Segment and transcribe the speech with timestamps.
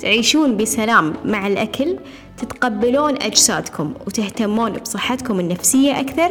[0.00, 1.96] تعيشون بسلام مع الأكل
[2.36, 6.30] تتقبلون أجسادكم وتهتمون بصحتكم النفسية أكثر.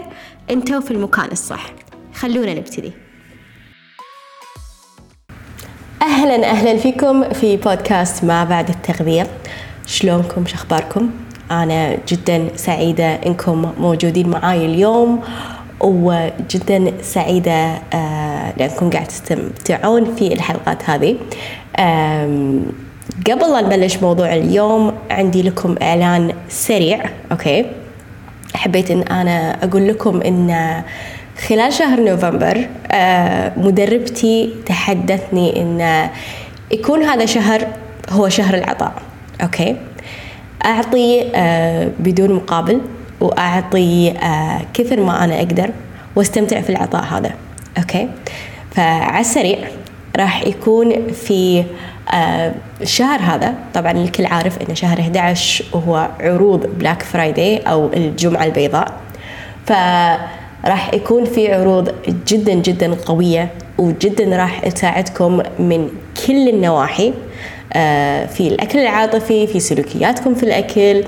[0.51, 1.65] أنتوا في المكان الصح.
[2.13, 2.91] خلونا نبتدي.
[6.01, 9.27] أهلا أهلا فيكم في بودكاست ما بعد التغذية.
[9.85, 11.09] شلونكم؟ شخباركم
[11.51, 15.21] أنا جدا سعيدة إنكم موجودين معاي اليوم
[15.79, 21.17] وجدا سعيدة آه، لأنكم قاعد تستمتعون في الحلقات هذه.
[23.27, 27.65] قبل لا نبلش موضوع اليوم عندي لكم إعلان سريع okay؟
[28.55, 30.81] حبيت إن أنا أقول لكم إن
[31.47, 36.09] خلال شهر نوفمبر آه، مدربتي تحدتني إن
[36.71, 37.67] يكون هذا شهر
[38.09, 38.93] هو شهر العطاء
[39.41, 39.75] okay؟
[40.65, 42.81] أعطي آه، بدون مقابل
[43.21, 45.69] وأعطي آه، كثر ما أنا أقدر
[46.15, 47.31] واستمتع في العطاء هذا
[47.77, 48.09] okay؟
[48.71, 49.57] فعلى السريع
[50.17, 51.63] راح يكون في
[52.81, 58.93] الشهر هذا طبعا الكل عارف ان شهر 11 هو عروض Black Friday أو الجمعة البيضاء.
[59.65, 61.91] فراح يكون في عروض
[62.27, 65.89] جدا جدا قوية وجدا راح تساعدكم من
[66.27, 67.13] كل النواحي.
[67.73, 71.03] آه، في الأكل العاطفي في سلوكياتكم في الأكل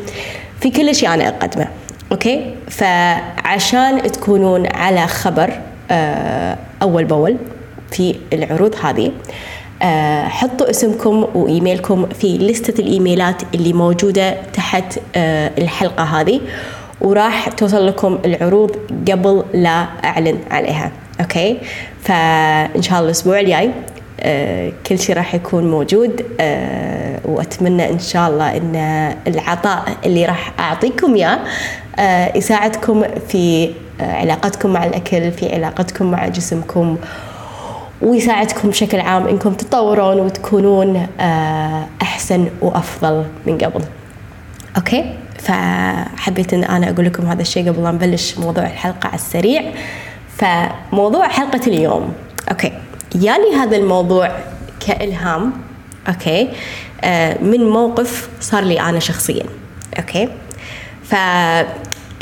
[0.62, 1.68] في كل شيء أنا أقدمه.
[2.12, 5.60] okay؟ فعشان تكونون على خبر
[5.92, 7.38] آه، أول بأول
[7.92, 9.12] في العروض هذه آه،
[10.28, 16.42] حطوا اسمكم وإيميلكم في لستة الإيميلات اللي موجودة تحت آه، الحلقة هذه
[17.02, 18.76] وراح توصل لكم العروض
[19.12, 20.92] قبل لا أعلن عليها.
[21.22, 21.58] أوكي؟
[22.02, 23.72] فإن شاء الله الأسبوع الجاي
[24.20, 26.26] آه، كل شيء راح يكون موجود
[27.26, 28.76] وأتمنى إن شاء الله إن
[29.28, 31.40] العطاء اللي راح أعطيكم إياه
[32.36, 36.98] يساعدكم في علاقتكم مع الأكل في علاقتكم مع جسمكم
[38.04, 43.82] ويساعدكم بشكل عام إنكم تتطورون وتكونون آه، أحسن وأفضل من قبل.
[44.78, 49.64] okay؟ فحبيت إن أنا أقول لكم هذا الشيء قبل لا نبلش موضوع الحلقة على السريع.
[50.38, 52.14] فموضوع حلقة اليوم.
[52.52, 52.72] okay.
[53.16, 54.32] يالي هذا الموضوع
[54.88, 55.54] كإلهام.
[56.08, 56.50] okay؟
[57.02, 59.46] آه، من موقف صار لي أنا شخصيا.
[60.00, 60.30] okay؟
[61.04, 61.16] ف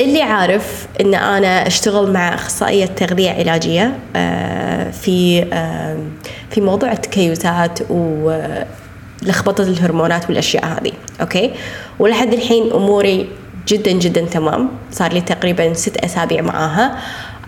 [0.04, 5.98] اللي عارف إن أنا أشتغل مع أخصائية تغذية علاجية آه، في آه،
[6.50, 10.92] في موضوع التكيسات ولخبطه الهرمونات والأشياء هذه.
[11.22, 11.52] okay؟
[12.00, 13.30] ولحد الحين أموري
[13.68, 14.70] جدا جدا تمام.
[14.92, 16.98] صار لي تقريبا ست أسابيع معاها.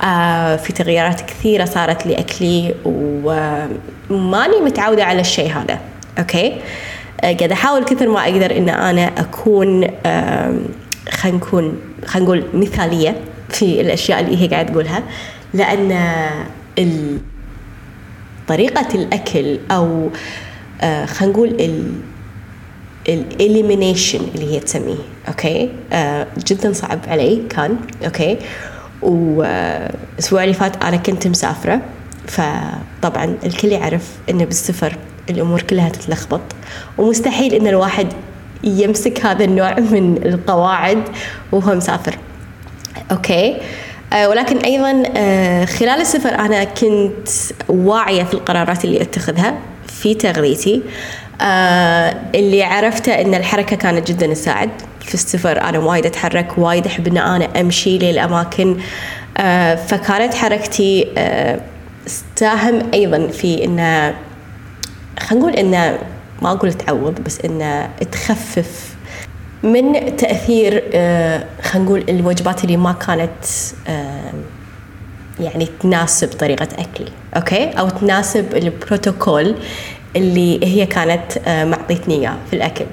[0.04, 5.80] آه، في تغييرات كثيرة صارت لأكلي وماني متعودة على الشيء هذا.
[6.20, 6.56] okay؟
[7.24, 9.88] قاعد أحاول كثر ما أقدر إن أنا أكون
[11.12, 13.16] خلينا نكون خلينا نقول مثالية
[13.50, 15.04] في الأشياء اللي هي قاعدة تقولها
[15.54, 15.92] لأن
[18.48, 20.10] طريقة الأكل أو
[20.82, 21.80] آه، خلينا نقول
[23.10, 24.96] ال elimination اللي هي تسميه
[25.28, 28.38] okay؟ آه جدا صعب علي كان okay؟
[29.02, 31.82] والاسبوع اللي فات أنا كنت مسافرة
[32.28, 34.98] فطبعا الكل يعرف انه بالسفر
[35.30, 36.42] الأمور كلها تتلخبط
[36.98, 38.08] ومستحيل إن الواحد
[38.64, 41.04] يمسك هذا النوع من القواعد
[41.52, 42.16] وهو مسافر.
[43.12, 43.58] أوكي؟
[44.14, 47.28] آه ولكن أيضا آه خلال السفر أنا كنت
[47.70, 49.56] واعية في القرارات اللي أتخذها
[49.88, 50.82] في تغذيتي
[51.42, 54.70] آه اللي عرفته إن الحركة كانت جدا تساعد.
[55.02, 58.78] في السفر أنا وايد أتحرك وايد أحب إن أنا أمشي للأماكن.
[59.88, 61.08] فكانت حركتي
[62.36, 64.14] تساهم أيضا في إن
[65.20, 65.98] خلينا نقول انه
[66.44, 68.96] ما أقول تعوض بس إنه تخفف
[69.64, 73.46] من تأثير آه، خلينا نقول الوجبات اللي ما كانت
[73.88, 74.34] آه،
[75.40, 79.56] يعني تناسب طريقة أكلي okay؟ أو تناسب البروتوكول
[80.16, 82.86] اللي هي كانت آه، معطيتني إياه في الأكل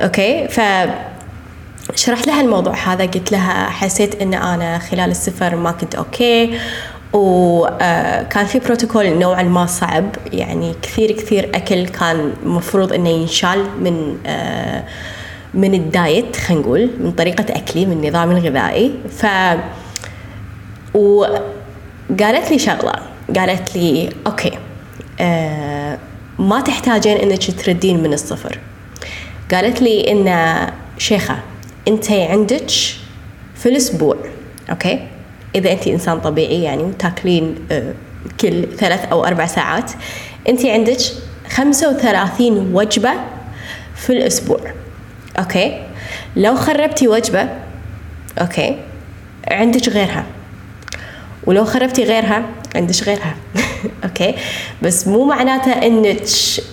[0.00, 0.60] okay؟ ف
[1.94, 6.58] شرحت لها الموضوع هذا قلت لها حسيت إن أنا خلال السفر ما كنت okay
[7.16, 10.04] وكان في بروتوكول نوعا ما صعب.
[10.32, 14.84] يعني كثير كثير أكل كان المفروض إنه ينشال من آه،
[15.54, 18.94] من ال diet خلينا نقول من طريقة أكلي من نظامي الغذائي.
[19.10, 19.26] ف
[20.94, 22.92] وقالت لي شغلة.
[23.36, 24.52] قالت لي okay
[25.20, 25.98] آه
[26.38, 28.58] ما تحتاجين إنك تردين من الصفر.
[29.52, 30.56] قالت لي ان
[30.98, 31.36] شيخة
[31.88, 32.70] أنت عندك
[33.54, 34.16] في الأسبوع
[34.70, 35.15] okay؟
[35.56, 37.94] إذا انت إنسان طبيعي يعني وتاكلين آه،
[38.40, 39.90] كل ثلاث أو أربع ساعات
[40.48, 40.98] انت عندك
[41.48, 43.10] 35 وجبة
[43.96, 44.60] في الأسبوع.
[45.38, 45.82] okay؟
[46.36, 47.48] لو خربتي وجبة
[48.40, 48.76] okay
[49.50, 50.24] عندك غيرها.
[51.46, 52.42] ولو خربتي غيرها
[52.74, 53.34] عندك غيرها.
[54.04, 54.34] okay؟
[54.82, 56.22] بس مو معناته إنك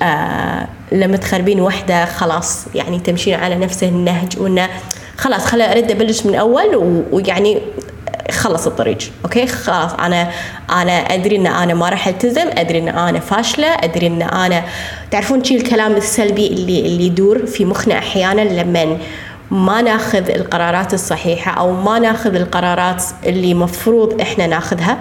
[0.01, 4.69] آه لما تخربين وحدة خلاص يعني تمشين على نفس النهج وإنه
[5.17, 6.75] خلاص خليني أرد أبلش من أول
[7.11, 7.61] ويعني
[8.33, 8.97] خلص الطريق.
[9.25, 9.93] أوكي؟ خلاص.
[9.93, 10.29] أنا
[10.69, 12.47] أنا أدري إن أنا ما راح ألتزم.
[12.57, 13.67] أدري إن أنا فاشلة.
[13.67, 14.63] أدري إن أنا
[15.11, 18.97] تعرفون شي الكلام السلبي اللي اللي يدور في مخنا أحيانا لما
[19.51, 24.97] ما ناخذ القرارات الصحيحة أو ما ناخذ القرارات اللي مفروض إحنا ناخذها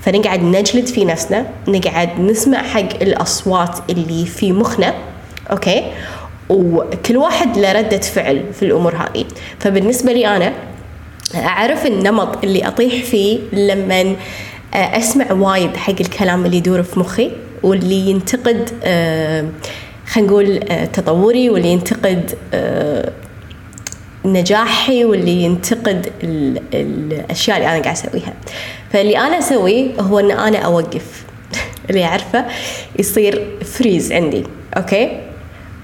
[0.00, 4.94] فنقعد نجلد في نفسنا نقعد نسمع حق الأصوات اللي في مخنا.
[5.50, 5.84] أوكي؟
[6.48, 9.24] وكل واحد له ردة فعل في الأمور هذه.
[9.60, 10.52] فبالنسبة لي أنا
[11.34, 14.16] أعرف النمط اللي أطيح فيه لما
[14.74, 17.30] أسمع وايد حق الكلام اللي يدور في مخي
[17.62, 19.48] واللي ينتقد آه،
[20.06, 23.12] خلينا نقول آه، تطوري واللي ينتقد آه،
[24.24, 26.12] نجاحي واللي ينتقد
[26.74, 28.34] الأشياء اللي أنا قاعد أسويها.
[28.92, 31.24] فاللي أنا أسويه هو إن أنا أوقف.
[31.90, 32.44] اللي أعرفه
[32.98, 34.44] يصير freeze عندي
[34.76, 35.20] okay؟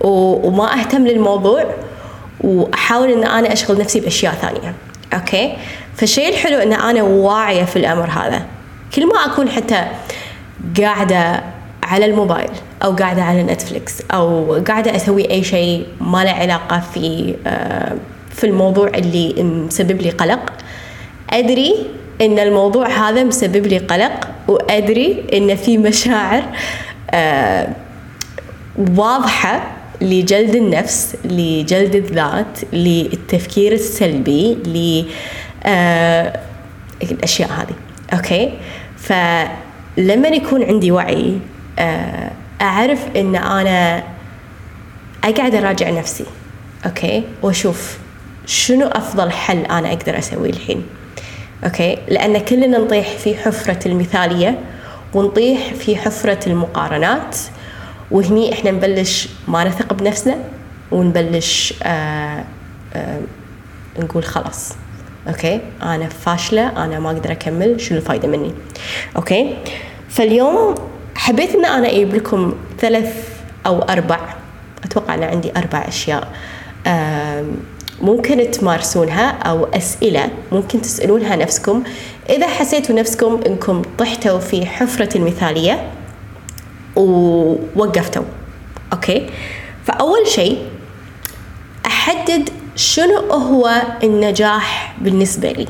[0.00, 1.74] وما أهتم للموضوع
[2.40, 4.74] وأحاول إن أنا أشغل نفسي بأشياء ثانية.
[5.14, 5.52] okay؟
[5.96, 8.42] فالشيء الحلو إن أنا واعية في الأمر هذا.
[8.94, 9.84] كل ما أكون حتى
[10.80, 11.42] قاعدة
[11.82, 12.50] على الموبايل
[12.84, 17.96] أو قاعدة على نتفليكس أو قاعدة أسوي أي شيء ما له علاقة في آه
[18.30, 20.52] في الموضوع اللي مسبب لي قلق
[21.30, 21.74] أدري
[22.20, 26.42] إن الموضوع هذا مسبب لي قلق وأدري إن في مشاعر
[27.10, 27.68] آه
[28.96, 35.04] واضحة لجلد النفس لجلد الذات للتفكير السلبي ل
[35.66, 36.40] آه
[37.02, 37.74] الأشياء هذه.
[38.12, 38.52] أوكي؟
[38.96, 41.38] فلما يكون عندي وعي
[41.78, 42.30] آه
[42.60, 44.02] أعرف إن أنا
[45.24, 46.24] أقعد أراجع نفسي.
[46.86, 47.98] okay؟ وأشوف
[48.46, 50.82] شنو أفضل حل أنا أقدر أسويه الحين.
[51.64, 54.58] okay؟ لأن كلنا نطيح في حفرة المثالية
[55.14, 57.36] ونطيح في حفرة المقارنات
[58.10, 60.36] وهني إحنا نبلش ما نثق بنفسنا
[60.90, 62.44] ونبلش آآ
[62.94, 63.20] آآ
[63.98, 64.72] نقول خلاص.
[65.28, 68.52] okay؟ أنا فاشلة أنا ما أقدر أكمل شنو الفايدة مني؟
[69.16, 69.56] okay؟
[70.08, 70.74] فاليوم
[71.14, 73.28] حبيت إن أنا أجيب لكم ثلاث
[73.66, 74.20] أو أربع
[74.84, 76.32] أتوقع إن عندي أربع أشياء
[78.02, 81.82] ممكن تمارسونها أو أسئلة ممكن تسألونها نفسكم.
[82.30, 85.90] إذا حسيتوا نفسكم أنكم طحتوا في حفرة المثالية
[86.98, 88.24] ووقفتوا
[88.92, 89.26] أوكي؟
[89.84, 90.58] فأول شيء
[91.86, 95.66] أحدد شنو هو النجاح بالنسبة لي.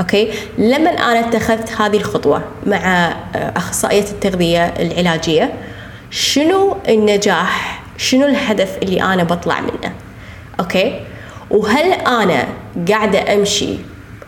[0.00, 5.52] okay؟ لما أنا اتخذت هذه الخطوة مع أخصائية التغذية العلاجية
[6.10, 9.92] شنو النجاح؟ شنو الهدف اللي أنا بطلع منه؟
[10.60, 11.00] okay؟
[11.50, 12.46] وهل أنا
[12.88, 13.76] قاعدة أمشي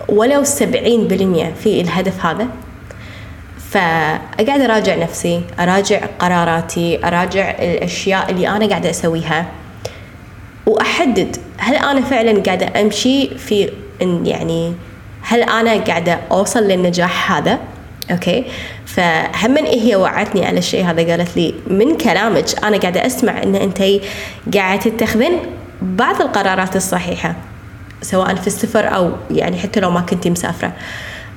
[0.08, 2.48] ولو سبعين بالمية في الهدف هذا؟
[3.76, 9.46] فأقعد أراجع نفسي أراجع قراراتي أراجع الأشياء اللي أنا قاعدة أسويها.
[10.66, 13.70] وأحدد هل أنا فعلا قاعدة أمشي في
[14.00, 14.74] يعني
[15.22, 17.58] هل أنا قاعدة أوصل للنجاح هذا؟
[18.10, 18.44] أوكي؟
[18.86, 23.82] فهم هي وعدتني على الشيء هذا؟ قالت لي من كلامك أنا قاعدة أسمع إن أنت
[24.54, 25.32] قاعدة تتخذين
[25.82, 27.34] بعض القرارات الصحيحة
[28.02, 30.72] سواء في السفر أو يعني حتى لو ما كنتي مسافرة.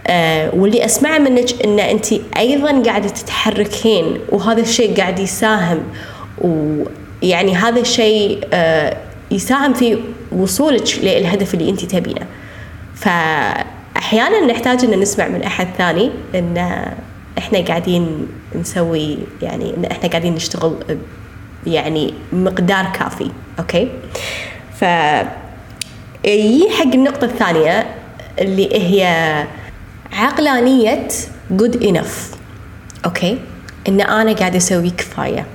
[0.08, 2.06] أه واللي أسمعه منك أن أنت
[2.38, 5.84] أيضا قاعدة تتحركين وهذا الشيء قاعد يساهم.
[6.38, 8.98] ويعني هذا الشيء أه
[9.32, 10.00] يساهم في
[10.32, 12.26] وصولك للهدف اللي أنت تبينه.
[12.96, 16.86] فأحيانا نحتاج أن نسمع من أحد ثاني أن
[17.38, 20.76] إحنا قاعدين نسوي يعني إن إحنا قاعدين نشتغل
[21.68, 23.32] يعني مقدار كافي.
[23.60, 23.88] okay؟
[24.80, 24.86] ف
[26.26, 27.86] يجي حق النقطة الثانية
[28.40, 29.44] اللي هي
[30.14, 31.08] عقلانية
[31.58, 32.36] good enough.
[33.06, 33.38] okay
[33.88, 35.46] إن أنا قاعدة أسوي كفاية.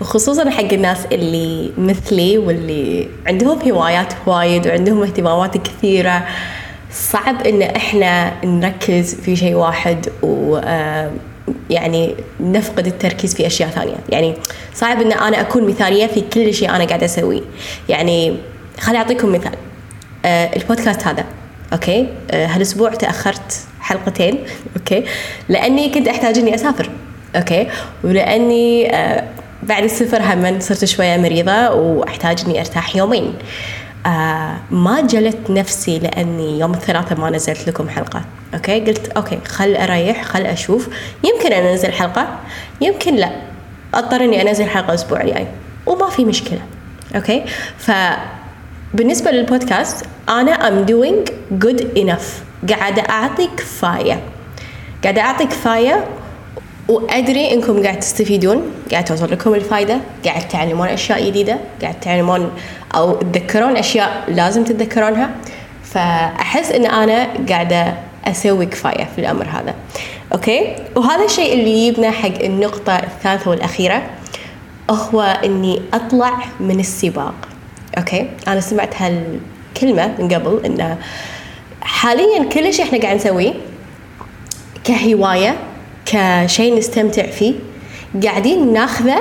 [0.00, 6.26] وخصوصا حق الناس اللي مثلي واللي عندهم هوايات وايد وعندهم اهتمامات كثيرة
[6.92, 10.58] صعب إن إحنا نركز في شيء واحد و
[11.70, 13.96] يعني نفقد التركيز في أشياء ثانية.
[14.08, 14.34] يعني
[14.74, 17.40] صعب إن أنا أكون مثالية في كل شيء أنا قاعدة أسويه.
[17.88, 18.36] يعني
[18.80, 19.54] خليني أعطيكم مثال.
[20.24, 21.24] آه البودكاست هذا.
[21.72, 24.38] okay؟ آه هالأسبوع تأخرت حلقتين
[24.76, 25.04] okay؟
[25.48, 26.90] لأني كنت أحتاج إني أسافر
[27.36, 27.68] okay؟
[28.04, 29.24] ولأني آه
[29.62, 33.34] بعد السفر هم صرت شوية مريضة وأحتاج إني أرتاح يومين.
[34.06, 38.22] آه ما جلدت نفسي لأني يوم الثلاثاء ما نزلت لكم حلقة
[38.54, 40.88] okay؟ قلت okay خل أريح خل أشوف.
[41.24, 42.28] يمكن أنزل حلقة
[42.80, 43.30] يمكن لا.
[43.94, 45.46] أضطر إني أنزل حلقة الأسبوع الجاي
[45.86, 46.60] وما في مشكلة
[47.16, 47.42] okay؟
[47.78, 47.90] ف
[48.94, 54.20] بالنسبة للبودكاست أنا I'm doing good enough قاعدة اعطي كفايه
[55.02, 56.04] قاعدة اعطي كفايه
[56.88, 58.62] وأدري إنكم قاعد تستفيدون.
[58.90, 61.58] قاعد توصل لكم الفائده قاعد تعلمون أشياء جديدة.
[61.82, 62.50] قاعد تعلمون
[62.94, 65.30] أو تذكرون أشياء لازم تتذكرونها.
[65.84, 67.94] فأحس إن أنا قاعدة
[68.24, 69.74] أسوي كفايه في الأمر هذا.
[70.32, 74.02] أوكي؟ وهذا الشيء اللي يجيبنا حق النقطة الثالثة والأخيرة
[74.90, 77.34] هو إني أطلع من السباق.
[77.98, 80.98] okay؟ أنا سمعت هالكلمة من قبل انه
[81.80, 83.54] حاليا كل شيء إحنا قاعد نسويه
[84.84, 85.56] كهواية
[86.06, 87.54] كشيء نستمتع فيه.
[88.24, 89.20] قاعدين ناخذه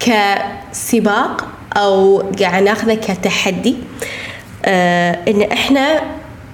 [0.00, 3.76] كسباق أو قاعد ناخذه كتحدي.
[4.64, 6.02] آه إن إحنا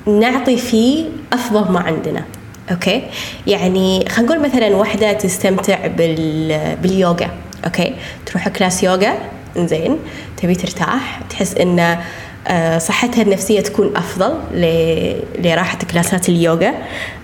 [0.07, 2.25] نعطي فيه أفضل ما عندنا.
[2.71, 3.02] okay؟
[3.47, 7.31] يعني خلينا نقول مثلا واحدة تستمتع بال باليوغا.
[7.64, 7.95] okay؟
[8.26, 9.19] تروح class يوغا
[9.67, 9.99] زين
[10.43, 11.99] تبي ترتاح تحس إن
[12.49, 14.35] آه، صحتها النفسية تكون أفضل
[15.38, 16.75] لو راحت كلاسات اليوغا.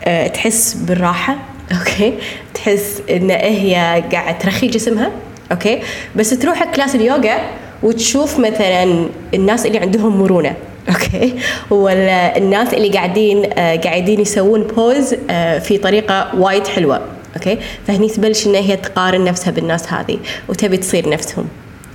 [0.05, 1.37] آه، تحس بالراحة
[1.79, 2.15] okay؟
[2.55, 5.11] تحس إن هي قاعد ترخي جسمها
[5.53, 5.81] okay؟
[6.17, 7.39] بس تروح class اليوغا
[7.83, 10.55] وتشوف مثلا الناس اللي عندهم مرونة
[10.89, 11.35] okay؟
[11.71, 15.15] ولا الناس اللي قاعدين آه قاعدين يسوون pose
[15.63, 17.01] في طريقة وايد حلوة
[17.37, 21.49] okay؟ فهني تبلش إن هي تقارن نفسها بالناس هذه وتبي تصير نفسهم.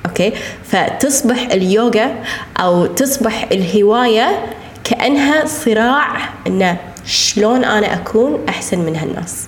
[0.09, 2.15] okay؟ فتصبح اليوغا
[2.57, 4.45] أو تصبح الهواية
[4.83, 9.47] كأنها صراع انه شلون أنا أكون أحسن من هالناس.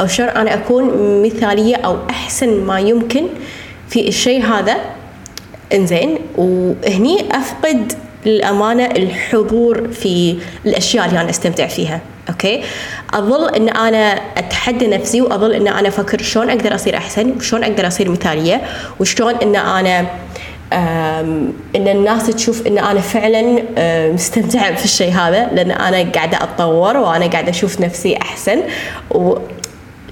[0.00, 0.84] أو شلون أنا أكون
[1.22, 3.26] مثالية أو أحسن ما يمكن
[3.88, 4.76] في الشيء هذا.
[5.72, 7.92] إنزين وهني أفقد
[8.26, 12.00] للأمانة الحضور في الأشياء اللي أنا أستمتع فيها.
[12.28, 12.62] أوكي؟
[13.14, 17.86] أظل أن أنا أتحدى نفسي وأظل أن أنا أفكر شلون أقدر أصير أحسن وشلون أقدر
[17.86, 18.62] أصير مثالية
[19.00, 20.06] وشلون أن أنا
[21.76, 23.62] إن الناس تشوف إن أنا فعلا
[24.12, 28.60] مستمتعة في الشيء هذا لأن أنا قاعدة أتطور وأنا قاعدة أشوف نفسي أحسن.
[29.10, 29.38] و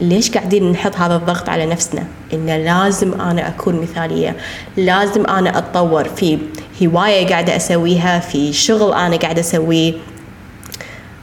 [0.00, 4.36] ليش قاعدين نحط هذا الضغط على نفسنا؟ إن لازم أنا أكون مثالية
[4.76, 6.04] لازم أنا أتطور.
[6.04, 6.38] في
[6.82, 9.92] هواية قاعدة أسويها في شغل أنا قاعدة أسويه.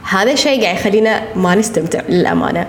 [0.08, 2.66] هذا الشيء قاعد يخلينا ما نستمتع للأمانة.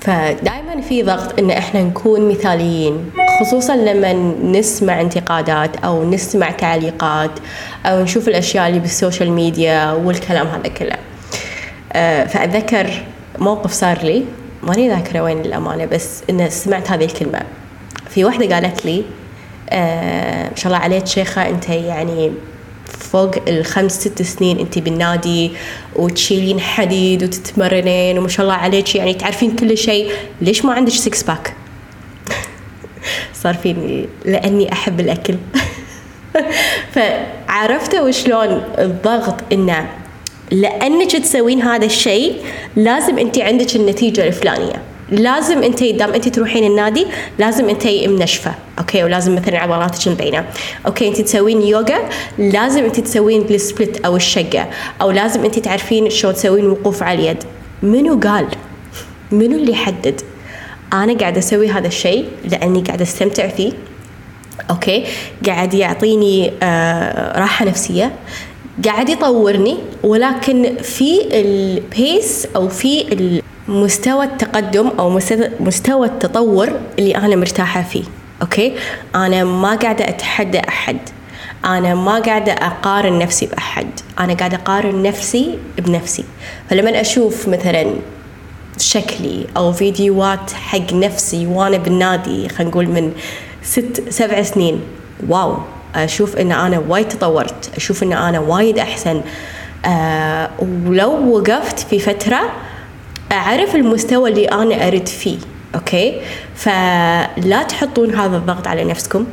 [0.00, 3.10] فدائما في ضغط إن إحنا نكون مثاليين
[3.40, 4.12] خصوصا لما
[4.42, 7.30] نسمع انتقادات أو نسمع تعليقات
[7.86, 10.96] أو نشوف الأشياء اللي بالسوشيال ميديا والكلام هذا كله.
[11.92, 12.90] آه، فأتذكر
[13.38, 14.24] موقف صار لي
[14.62, 17.42] ماني ذاكرة وين الأمانة بس إن سمعت هذه الكلمة.
[18.10, 19.04] في واحدة قالت لي
[19.70, 22.32] آه ما شاء الله عليك شيخة أنت يعني
[22.88, 25.50] فوق الخمس ست سنين انت بالنادي
[25.96, 28.94] وتشيلين حديد وتتمرنين وما شاء الله عليك.
[28.94, 30.10] يعني تعرفين كل شيء.
[30.40, 31.54] ليش ما عندك six pack
[33.34, 35.34] صار فيني لأني أحب الأكل.
[36.94, 39.88] فعرفتوا شلون الضغط إنه
[40.50, 42.42] لأنك تسوين هذا الشيء
[42.76, 44.82] لازم أنت عندك النتيجة الفلانية.
[45.10, 47.06] لازم انت دام انت تروحين النادي
[47.38, 50.44] لازم انت منشفه okay؟ ولازم مثلا عضلاتك مبينه
[50.86, 54.68] okay؟ انت تسوين يوغا لازم انت تسوين ال split أو الشقة
[55.00, 57.44] أو لازم انت تعرفين شلون تسوين وقوف على اليد.
[57.82, 58.46] منو قال؟
[59.32, 60.20] منو اللي حدد
[60.92, 63.72] أنا قاعدة أسوي هذا الشيء لأني قاعدة أستمتع فيه.
[64.70, 65.04] okay؟
[65.46, 68.12] قاعد يعطيني آه راحة نفسية.
[68.84, 73.04] قاعد يطورني ولكن في ال pace أو في
[73.68, 75.10] مستوى التقدم أو
[75.60, 78.04] مستوى التطور اللي أنا مرتاحة فيه.
[78.42, 78.74] okay؟
[79.14, 80.96] أنا ما قاعدة أتحدى أحد.
[81.64, 83.86] أنا ما قاعدة أقارن نفسي بأحد.
[84.20, 86.24] أنا قاعدة أقارن نفسي بنفسي.
[86.70, 87.94] فلما أشوف مثلا
[88.78, 93.12] شكلي أو فيديوهات حق نفسي وأنا بالنادي خلينا نقول من
[93.62, 94.80] ست سبع سنين
[95.28, 95.56] wow!
[95.94, 97.70] أشوف إن أنا وايد تطورت.
[97.76, 99.20] أشوف إن أنا وايد أحسن.
[99.84, 100.50] أه
[100.86, 102.40] ولو وقفت في فترة
[103.32, 105.38] أعرف المستوى اللي أنا ارد فيه
[105.74, 106.20] أوكي؟
[106.54, 109.26] فلا تحطون هذا الضغط على نفسكم.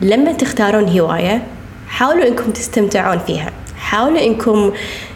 [0.00, 1.42] لما تختارون هواية
[1.88, 3.52] حاولوا إنكم تستمتعون فيها.
[3.78, 4.72] حاولوا إنكم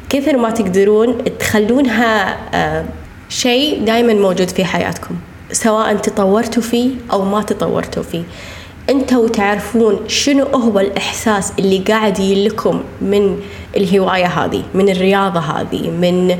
[0.09, 2.85] كثر ما تقدرون تخلونها أه
[3.29, 5.15] شيء دائما موجود في حياتكم
[5.53, 8.23] سواء تطورتوا فيه أو ما تطورتوا فيه.
[8.91, 13.39] أنتوا تعرفون شنو هو الإحساس اللي قاعد لكم من
[13.77, 16.39] الهواية هذه من الرياضة هذه من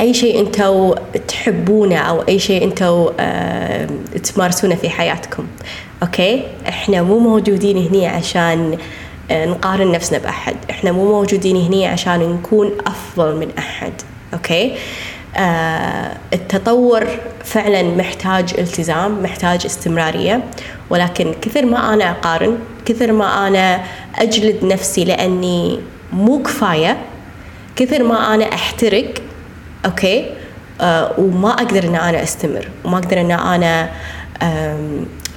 [0.00, 0.94] أي شيء أنتوا
[1.28, 3.10] تحبونه أو أي شيء أنتوا
[4.18, 5.46] تمارسونه في حياتكم.
[6.02, 8.78] okay؟ إحنا مو موجودين هنا عشان
[9.30, 10.56] آه، نقارن نفسنا بأحد.
[10.70, 13.92] إحنا مو موجودين هنا عشان نكون أفضل من أحد.
[14.34, 14.74] okay؟
[15.36, 17.06] آه التطور
[17.44, 20.42] فعلا محتاج التزام محتاج استمرارية.
[20.90, 23.80] ولكن كثر ما أنا أقارن كثر ما أنا
[24.18, 25.80] أجلد نفسي لأني
[26.12, 26.96] مو كفاية
[27.76, 29.14] كثر ما أنا أحترق
[29.84, 30.26] okay؟
[30.80, 33.90] آه وما أقدر أن أنا أستمر وما أقدر أن أنا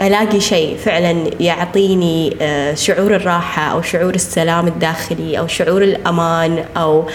[0.02, 7.08] ألاقي شيء فعلا يعطيني آه، شعور الراحة أو شعور السلام الداخلي أو شعور الأمان أو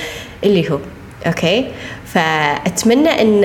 [0.45, 0.79] اللي هو
[1.27, 1.67] okay؟
[2.07, 3.45] فأتمنى أن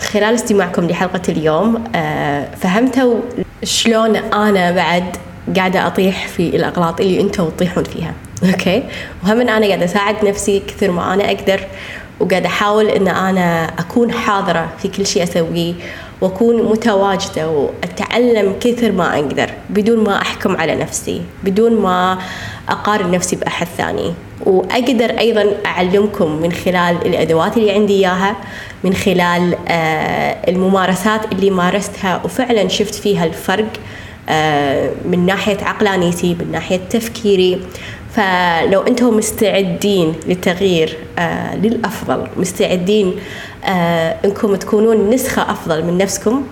[0.00, 3.20] خلال استماعكم لحلقة اليوم آه، فهمتوا
[3.64, 5.04] شلون أنا بعد
[5.56, 8.82] قاعدة أطيح في الأغلاط اللي أنتوا تطيحون فيها أوكي؟
[9.24, 11.60] وهم أن أنا قاعدة أساعد نفسي كثر ما أنا أقدر
[12.20, 15.74] وقاعدة أحاول أن أنا أكون حاضرة في كل شيء أسويه
[16.20, 22.18] وأكون متواجدة وأتعلم كثر ما أقدر بدون ما أحكم على نفسي بدون ما
[22.68, 24.14] أقارن نفسي بأحد ثاني.
[24.46, 28.36] وأقدر أيضا أعلمكم من خلال الأدوات اللي عندي إياها
[28.84, 33.72] من خلال آه، الممارسات اللي مارستها وفعلا شفت فيها الفرق.
[35.04, 37.60] من ناحية عقلانيتي من ناحية تفكيري.
[38.16, 43.14] فلو أنتم مستعدين للتغيير آه للأفضل مستعدين
[43.64, 46.46] آه أنكم تكونون نسخة أفضل من نفسكم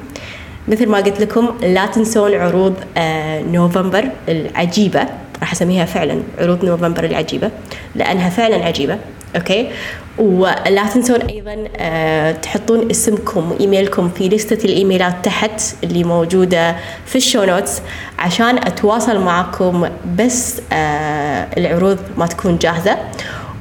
[0.68, 5.08] مثل ما قلت لكم لا تنسون عروض آه نوفمبر العجيبة.
[5.40, 7.50] راح أسميها فعلا عروض نوفمبر العجيبة
[7.94, 8.99] لأنها فعلا عجيبة.
[9.37, 9.70] okay؟
[10.18, 17.22] ولا تنسون أيضا آه تحطون اسمكم وإيميلكم في لستة الإيميلات تحت اللي موجودة في ال
[17.22, 17.82] show notes
[18.18, 22.97] عشان أتواصل معكم بس آه العروض ما تكون جاهزة.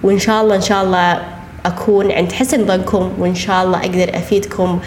[0.03, 1.21] وإن شاء الله إن شاء الله
[1.65, 4.79] أكون عند حسن ظنكم وإن شاء الله أقدر أفيدكم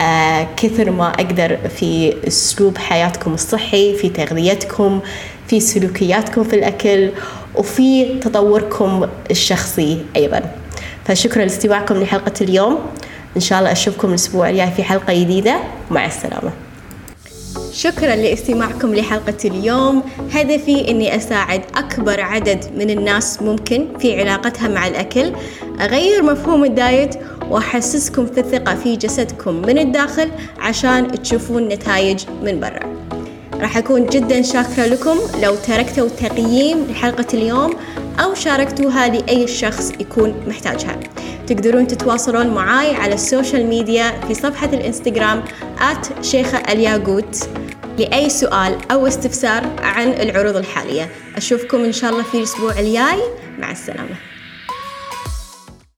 [0.00, 5.00] آه كثر ما أقدر في أسلوب حياتكم الصحي في تغذيتكم
[5.48, 7.10] في سلوكياتكم في الأكل.
[7.58, 10.42] وفي تطوركم الشخصي أيضا.
[11.04, 12.78] فشكرا لاستماعكم لحلقة اليوم.
[13.36, 15.60] إن شاء الله أشوفكم الأسبوع الجاي في حلقة جديدة.
[15.90, 16.50] مع السلامة.
[17.72, 20.02] شكرا لاستماعكم لحلقة اليوم.
[20.32, 25.32] هدفي أني أساعد أكبر عدد من الناس ممكن في علاقتها مع الأكل.
[25.80, 27.14] أغير مفهوم الدايت
[27.50, 32.97] وأحسسكم في الثقة في جسدكم من الداخل عشان تشوفون نتائج من برا.
[33.60, 35.18] راح أكون جدا شاكرة لكم.
[35.42, 37.74] لو تركتوا تقييم لحلقة اليوم
[38.20, 41.00] أو شاركتوها لأي شخص يكون محتاجها.
[41.46, 45.44] تقدرون تتواصلون معاي على ال social media في صفحة الإنستغرام
[45.78, 47.48] at شيخة الياقوت
[47.98, 51.08] لأي سؤال أو استفسار عن العروض الحالية.
[51.36, 53.22] أشوفكم إن شاء الله في الأسبوع الجاي.
[53.58, 54.37] مع السلامة.